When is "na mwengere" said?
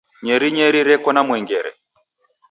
1.11-1.71